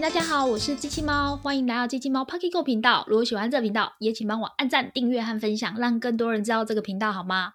[0.00, 3.04] 大家好，我是机器猫，欢迎来到机器猫 Pocket Go 频道。
[3.08, 7.54] 如果喜欢这频道，也请帮我按赞、订阅和分享，让更多人知道这个频道，好吗？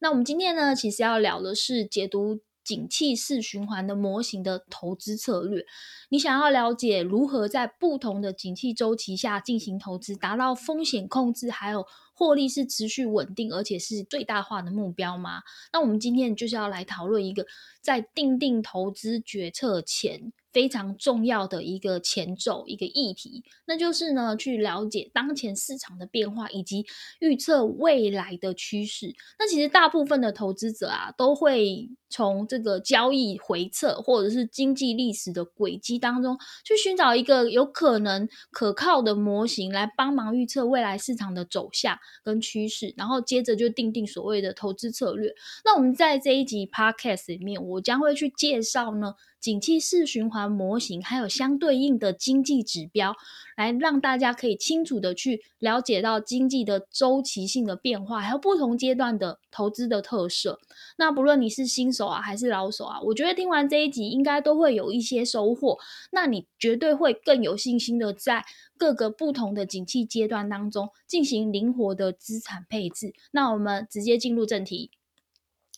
[0.00, 5.64] 那我们今天呢，其实要聊的是解读景气式循环的模型的投资策略。
[6.08, 15.42] 你想要了解如何在不同的景气周期下进行投资，达到风险控制，还有获利是持续稳定，而且是最大化的目标吗？
[15.72, 17.46] 那我们今天就是要来讨论一个
[17.80, 20.32] 在定定投资决策前。
[20.56, 26.86] 非常重要的一个前奏，一个议题，那就是呢，去了解当前市场的变化以及
[27.18, 29.14] 预测未来的趋势。
[29.38, 45.34] 那其实大部分的投资者啊，都会从这个交易回测或者是经济历史的轨迹当中，去寻找一个有可能可靠的模型，来帮忙预测未来市场的走向跟趋势，然后接着就定定所谓的投资策略。
[45.66, 49.12] 那我们在这一集 podcast 里面，我将会去介绍呢。
[49.40, 53.14] 景气四循环模型，还有相对应的经济指标，
[53.56, 60.58] 来让大家可以清楚的去了解到经济的周期性的变化，还有不同阶段的投资的特色。
[60.98, 65.78] 那不论你是新手啊，还是老手啊，我觉得听完这一集应该都会有一些收获。
[66.10, 68.44] 那你绝对会更有信心的在
[68.76, 73.12] 各个不同的景气阶段当中进行灵活的资产配置。
[73.30, 74.90] 那我们直接进入正题。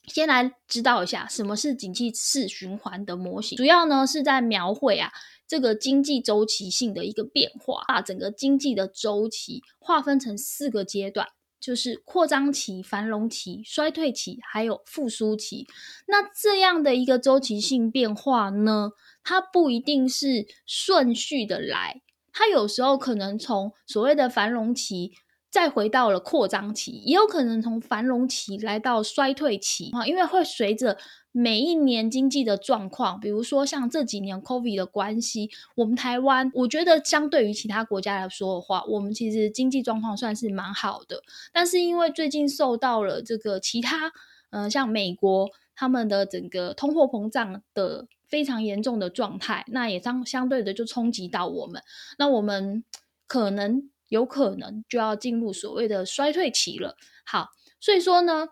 [0.09, 5.13] 先来知道一下什么是景气式循环的模型，主要呢是在描绘啊
[5.47, 11.29] 这个经济周期性的一个变化，把整个经济的周期划分成四个阶段，
[11.61, 15.67] 就是扩张期、繁荣期、衰退期，还有复苏期。
[16.07, 18.91] 那这样的一个周期性变化呢，
[19.23, 25.13] 它不一定是顺序的来，它有时候可能从所谓的繁荣期。
[25.51, 30.99] 再回到了扩张期，也有可能从繁荣期来到衰退期啊，因为会随着
[31.33, 41.23] 每一年经济的状况，比如说像这几年 COVID 的关系，我们台湾我觉得相对于其他国家来说的话，我们其实经济状况算是蛮好的。
[41.51, 44.13] 但是因为最近受到了这个其他，
[44.51, 51.83] 呃，像美国他们的整个通货膨胀的非常严重的状态，那也相相对的就冲击到我们，
[52.19, 52.85] 那我们
[53.27, 53.89] 可能。
[54.09, 56.97] 有可能就要进入所谓的衰退期了。
[57.25, 58.49] 好，所以说呢，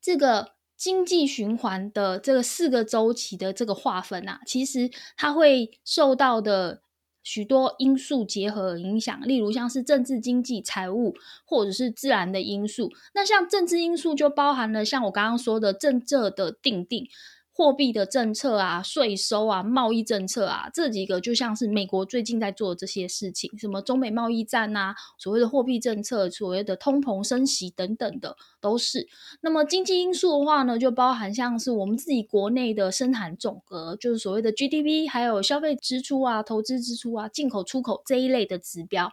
[0.00, 6.82] 这个经济循环的这个四个周期的这个划分啊，其实它会受到的
[7.22, 11.14] 许多因素结合影响，例如像是政治、经济、财务，
[11.46, 12.90] 或者是自然的因素。
[13.14, 17.08] 那像政治因素就包含了像我刚刚说的政策的定定。
[17.56, 29.06] 货币的政策啊，税收啊，贸易政策啊，这几个就像是美国最近在做这些事情，什么中美贸易战啊，所谓的货币政策，所谓的通膨升息等等的都是。
[29.40, 39.12] 那么经济因素的话呢，就包含像是我们自己国内的生产总额，就是所谓的 GDP，还有消费支出啊、投资支出啊、进口出口这一类的指标。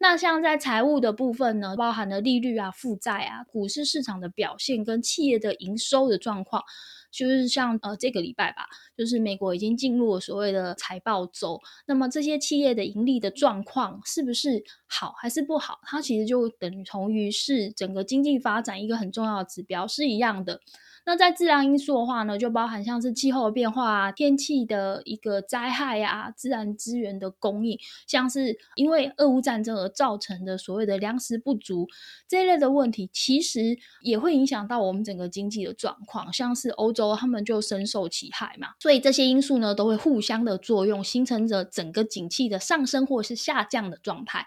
[0.00, 6.64] 那像在财务的部分呢，包含了利率啊、负债啊、股市市场的表现跟企业的营收的状况。
[7.12, 15.78] 就是像呃这个礼拜吧，就是美国已经进入了所谓的财报周，那么这些企业的盈利的状况是不是好还是不好？
[15.82, 20.60] 它其实就等同于是整个经济发展一个很重要的指标，是一样的。
[21.04, 31.88] 那在自然因素的话呢，就包含像是气候变化啊、天气的一个灾害啊、自然资源的供应，像是因为俄乌战争而造成的所谓的粮食不足
[32.28, 36.32] 这一类的问题，其实也会影响到我们整个经济的状况。
[36.32, 44.46] 像是欧洲，他们就深受其害嘛，所以这些因素呢，都会互相的作用，形成着整个景气的上升或是下降的状态。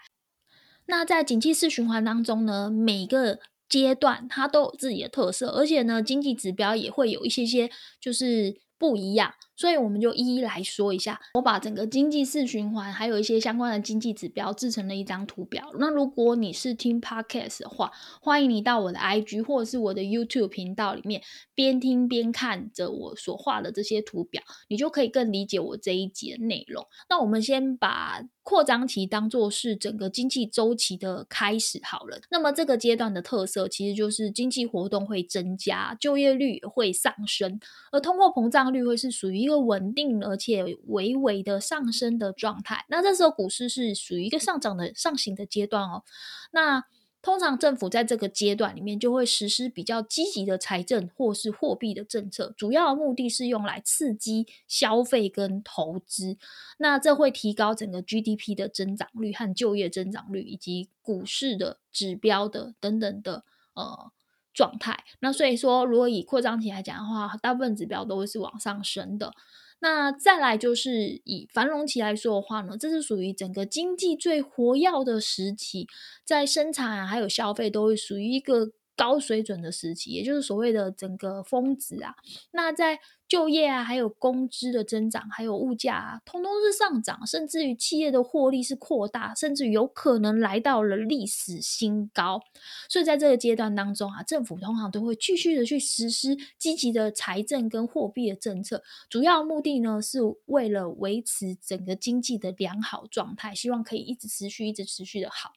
[0.86, 9.34] 那在景气式循环当中呢，每个阶段它都有自己的特色，而且呢，经济指标也会有一些些就是不一样。
[9.58, 11.18] 所以我们就一一来说一下。
[11.32, 15.70] 我把整个经济四循环，还有一些相关的经济指标制成了一张图表。
[15.78, 21.22] 那如果你是听 podcast 的话，欢迎你到我的 IG 或者是我的 YouTube 频道里面，
[21.54, 26.86] 边听边看着我所画的这些图表，你就可以更理解我这一集的内容。
[27.08, 32.20] 那我们先把扩张期当做是整个经济周期的开始好了。
[32.30, 37.58] 那么这个阶段的特色其实就是经济活动会增加，就业率会上升，
[37.90, 39.36] 而通货膨胀率会是属于。
[39.36, 46.02] 一个稳定而且微微的上升的状态，那这时候股市是属于一个上涨的上行的阶段哦。
[46.50, 46.82] 那
[47.22, 56.38] 通常政府在这个阶段里面就会实施比较积极的财政或是货币的政策，主要目的是用来刺激消费跟投资。
[56.78, 64.10] 那这会提高整个 GDP 的增长率和就业增长率，以及股市的指标的等等的呃。
[64.56, 69.32] 状态，那所以说，如果以扩张期来讲的话，大部分指标都会是往上升的。
[69.80, 75.86] 那再来就是以繁荣期来说的话呢，这是属于整个经济最活跃的时期，
[76.24, 78.72] 在生产还有消费都会属于一个。
[78.96, 82.14] 高水准的时期，也就是所谓的整个峰值啊。
[82.52, 82.98] 那在
[83.28, 92.40] 就业啊，还有工资的增长，还有物价啊，通通是上涨，甚至于企业的获利是扩大，甚至有可能来到了历史新高。
[92.88, 105.50] 所以在这个阶段当中啊，政府通常都会继续的去实施积极的财政跟货币的政策，主要目的呢是为了维持整个经济的良好状态，希望可以一直持续、一直持续的好。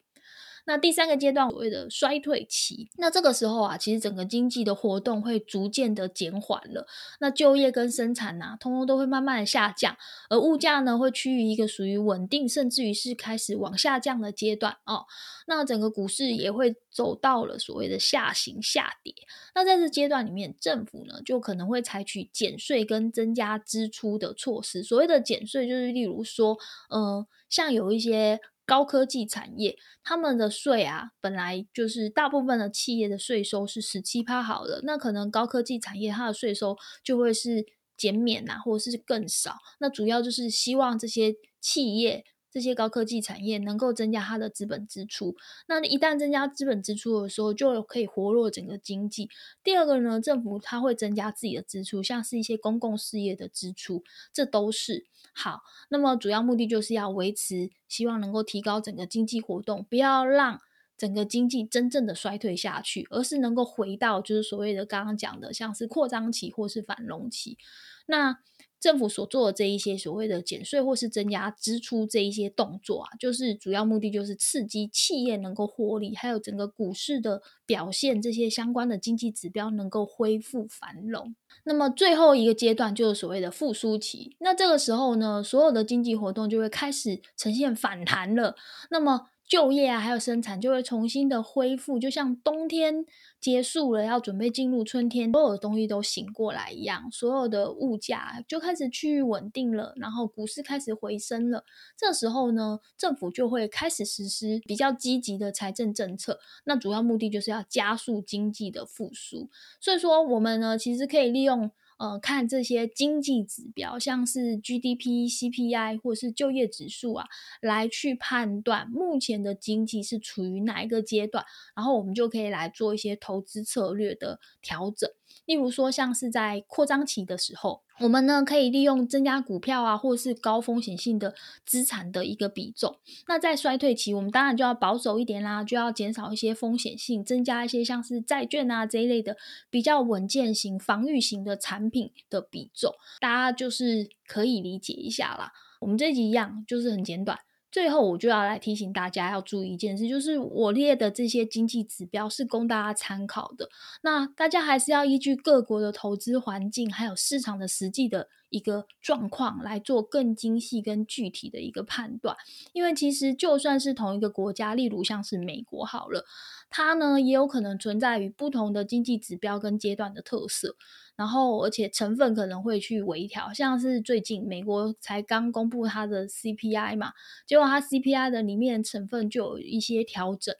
[0.70, 6.86] 那第三个阶段所谓的衰退期，那这个时候啊，其实整个经济的活动会逐渐的减缓了，
[7.20, 9.98] 那就业跟生产呐，通通都会慢慢的下降，
[10.30, 15.08] 而物价呢，会趋于一个属于稳定，甚至于是开始往下降的阶段哦。
[15.48, 19.12] 那整个股市也会走到了所谓的下行下跌。
[19.56, 24.84] 那在这阶段里面，政府呢就可能会采取减税跟增加支出的措施。
[24.84, 26.56] 所谓的减税，就是例如说，
[26.90, 28.40] 呃，像有一些。
[28.70, 37.66] 高科技产业，他们的税啊，本来就是大部分的企业的税收是十七趴好的，那可能高科技产业它的税收就会是
[37.98, 39.56] 减免呐，或者是更少。
[39.80, 42.24] 那主要就是希望这些企业。
[42.52, 45.36] 这些高科技产业能够增加它的资本支出，
[45.68, 49.30] 那一旦增加资本支出的时候，就可以活络整个经济。
[49.64, 54.04] 第二个呢，政府它会增加自己的支出，像是一些公共事业的支出，
[54.34, 55.62] 这都是好。
[55.90, 60.60] 那么主要目的就是要维持，希望能够提高整个经济活动，不要让
[60.98, 67.58] 整个经济真正的衰退下去，而是能够回到就是所谓的刚刚讲的，像是扩张期或是繁荣期。
[68.06, 68.40] 那
[68.80, 81.36] 政府所做的这一些所谓的减税或是增加支出这一些动作啊，就是主要目的就是刺激企业能够获利，还有整个股市的表现，这些相关的经济指标能够恢复繁荣。
[81.66, 88.56] 那么最后一个阶段就是所谓的复苏期，那这个时候呢，所有的经济活动就会开始呈现反弹了。
[88.90, 93.04] 那么就业啊，还有生产就会重新的恢复，就像冬天
[93.42, 101.64] 结束了，要准备进入春天，所有的东西都醒过来一样，所有的物价就开始趋于稳定了，然后股市开始回升了。
[101.98, 109.50] 这时候呢，政府就会开始实施比较积极的财政政策，那主要目的就是要加速经济的复苏。
[109.82, 111.72] 所以说，我们呢，其实可以利用。
[112.00, 117.28] 呃，看这些经济指标，像是 GDP、CPI 或是就业指数啊，
[117.62, 125.10] 来去判断目前的经济是处于哪一个阶段，然后我们就可以来做一些投资策略的调整。
[125.46, 131.36] 例如说，像是在扩张期的时候，我们呢可以利用增加股票啊，或是高风险性的
[131.66, 132.98] 资产的一个比重。
[133.28, 139.36] 那在衰退期，我们当然就要保守一点啦，就要减少一些风险性，增加一些像是债券啊这一类的
[139.70, 142.94] 比较稳健型、防御型的产品的比重。
[143.20, 145.52] 大家就是可以理解一下啦。
[145.82, 147.40] 我们这集一样，就是很简短。
[147.72, 153.70] 最后，我就要来提醒大家要注意一件事，就是我列的这些经济指标是供大家参考的。
[154.02, 162.36] 那大家还是要依据各国的投资环境，还有市场的实际的一个状况来做更精细跟具体的一个判断。
[162.74, 166.26] 因为其实就算是同一个国家，例如像是美国好了，
[166.70, 170.76] 它呢也有可能存在于不同的经济指标跟阶段的特色。
[171.16, 177.12] 然后，而且成分可能会去微调，像是最近美国才刚公布它的 CPI 嘛，
[177.46, 180.56] 结果它 CPI 的里面成分就有一些调整，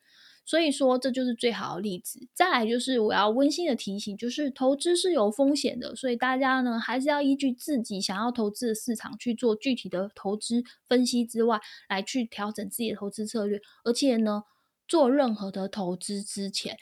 [0.46, 2.28] 所以说这就是最好的例子。
[2.34, 14.44] 再来就是我要温馨的提醒，就是投资是有风险的，所以大家呢还是要依据自己想要投资的市场去做具体的投资分析之外，来去调整自己的投资策略，而且呢，
[14.90, 16.78] 做任何的投资之前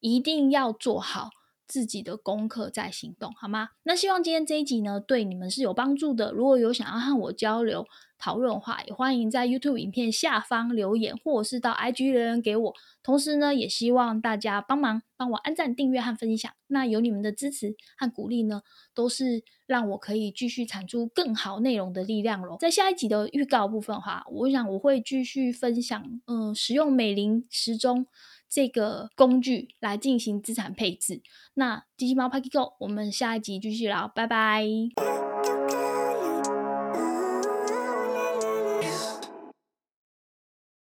[0.00, 1.30] 一定要做好。
[1.66, 3.70] 自己的功课在行动，好吗？
[3.84, 6.32] 那希望今天这一集呢，对你们是有帮助的。
[6.32, 7.86] 如果有想要和我交流
[8.18, 12.74] 讨论的话，也欢迎在 YouTube 影片下方留言，或者是到 IG 留言给我。
[13.02, 16.52] 同时呢，也希望大家帮忙帮我按赞、订阅和分享。
[16.66, 18.62] 那有你们的支持和鼓励呢，
[18.94, 22.56] 都是让我可以继续产出更好内容的力量喽。
[22.60, 28.06] 在下一集的预告部分哈，我想我会继续分享，嗯，使用美林时钟。
[28.52, 31.22] 这个工具来进行资产配置。
[31.54, 34.62] 那机器猫 Paki Go，我们下一集继续聊，拜拜。